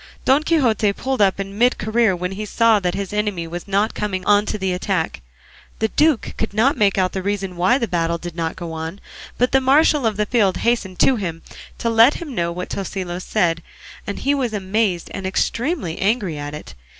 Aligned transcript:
Don 0.25 0.41
Quixote 0.41 0.93
pulled 0.93 1.21
up 1.21 1.39
in 1.39 1.59
mid 1.59 1.77
career 1.77 2.15
when 2.15 2.31
he 2.31 2.43
saw 2.43 2.79
that 2.79 2.95
his 2.95 3.13
enemy 3.13 3.45
was 3.45 3.67
not 3.67 3.93
coming 3.93 4.25
on 4.25 4.47
to 4.47 4.57
the 4.57 4.73
attack. 4.73 5.21
The 5.77 5.89
duke 5.89 6.33
could 6.39 6.55
not 6.55 6.75
make 6.75 6.97
out 6.97 7.11
the 7.11 7.21
reason 7.21 7.55
why 7.55 7.77
the 7.77 7.87
battle 7.87 8.17
did 8.17 8.35
not 8.35 8.55
go 8.55 8.73
on; 8.73 8.99
but 9.37 9.51
the 9.51 9.61
marshal 9.61 10.07
of 10.07 10.17
the 10.17 10.25
field 10.25 10.57
hastened 10.65 10.97
to 11.01 11.17
him 11.17 11.43
to 11.77 11.87
let 11.87 12.15
him 12.15 12.33
know 12.33 12.51
what 12.51 12.69
Tosilos 12.71 13.23
said, 13.25 13.61
and 14.07 14.17
he 14.17 14.33
was 14.33 14.53
amazed 14.53 15.11
and 15.13 15.27
extremely 15.27 15.99
angry 15.99 16.35
at 16.35 16.55
it. 16.55 16.73